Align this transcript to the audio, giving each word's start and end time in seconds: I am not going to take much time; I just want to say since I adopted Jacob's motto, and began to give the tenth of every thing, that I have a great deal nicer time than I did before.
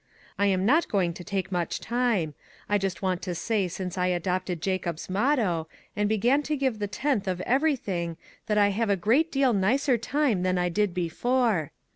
I 0.39 0.47
am 0.47 0.65
not 0.65 0.87
going 0.87 1.13
to 1.13 1.23
take 1.23 1.51
much 1.51 1.79
time; 1.79 2.33
I 2.67 2.79
just 2.79 3.03
want 3.03 3.21
to 3.21 3.35
say 3.35 3.67
since 3.67 3.99
I 3.99 4.07
adopted 4.07 4.59
Jacob's 4.59 5.11
motto, 5.11 5.67
and 5.95 6.09
began 6.09 6.41
to 6.41 6.57
give 6.57 6.79
the 6.79 6.87
tenth 6.87 7.27
of 7.27 7.39
every 7.41 7.75
thing, 7.75 8.17
that 8.47 8.57
I 8.57 8.69
have 8.69 8.89
a 8.89 8.95
great 8.95 9.31
deal 9.31 9.53
nicer 9.53 9.99
time 9.99 10.41
than 10.41 10.57
I 10.57 10.69
did 10.69 10.95
before. 10.95 11.71